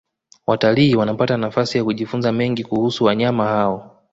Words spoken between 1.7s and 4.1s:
ya kujifunza mengi kuhusu wanyama hao